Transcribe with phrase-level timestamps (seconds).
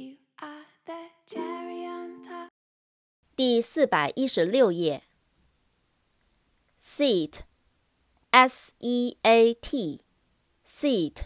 [0.00, 2.48] You are the cherry on top。
[3.36, 5.02] 第四百一十六页。
[6.80, 11.24] Seat，S E A T，seat，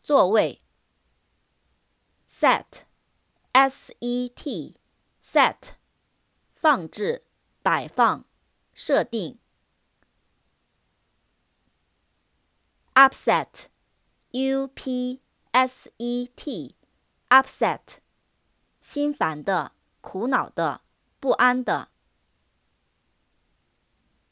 [0.00, 0.60] 座位。
[2.28, 5.74] Set，S E T，set，
[6.52, 7.24] 放置、
[7.62, 8.24] 摆放、
[8.72, 9.38] 设定。
[12.94, 13.66] Upset,
[14.32, 15.20] U P
[15.52, 16.74] S E T
[17.34, 17.98] upset，
[18.80, 20.82] 心烦的、苦恼的、
[21.18, 21.88] 不安的。